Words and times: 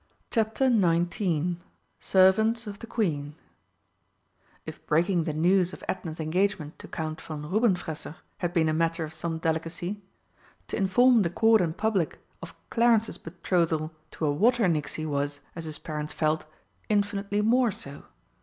CHAPTER 0.31 0.67
XIX 0.67 1.57
SERVANTS 1.99 2.65
OF 2.65 2.79
THE 2.79 2.87
QUEEN 2.87 3.35
If 4.65 4.83
breaking 4.87 5.25
the 5.25 5.33
news 5.33 5.73
of 5.73 5.83
Edna's 5.87 6.19
engagement 6.19 6.79
to 6.79 6.87
Count 6.87 7.21
von 7.21 7.43
Rubenfresser 7.51 8.15
had 8.39 8.51
been 8.51 8.67
a 8.67 8.73
matter 8.73 9.03
of 9.03 9.13
some 9.13 9.37
delicacy, 9.37 10.01
to 10.69 10.75
inform 10.75 11.21
the 11.21 11.29
Court 11.29 11.61
and 11.61 11.77
Public 11.77 12.17
of 12.41 12.55
Clarence's 12.71 13.19
betrothal 13.19 13.91
to 14.09 14.25
a 14.25 14.31
Water 14.31 14.67
nixie 14.67 15.05
was, 15.05 15.39
as 15.55 15.65
his 15.65 15.77
parents 15.77 16.13
felt, 16.13 16.45
infinitely 16.89 17.43
more 17.43 17.69
so. 17.69 18.05